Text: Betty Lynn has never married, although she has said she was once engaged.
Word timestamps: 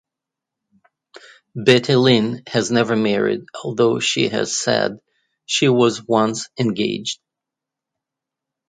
Betty 1.53 1.93
Lynn 1.95 2.41
has 2.47 2.71
never 2.71 2.95
married, 2.95 3.41
although 3.63 3.99
she 3.99 4.29
has 4.29 4.59
said 4.59 4.97
she 5.45 5.69
was 5.69 6.01
once 6.03 6.49
engaged. 6.59 7.19